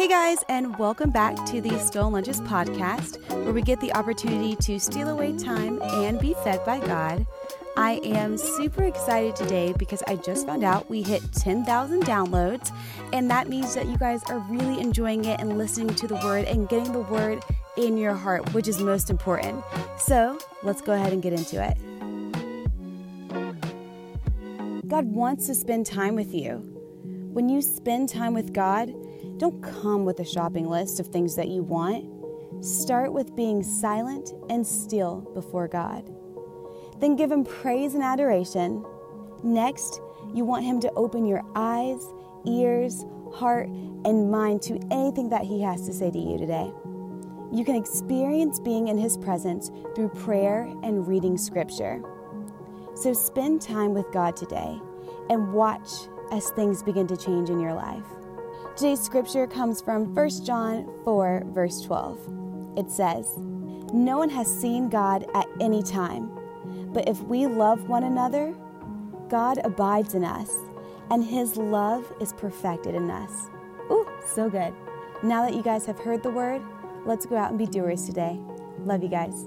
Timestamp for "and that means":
13.12-13.74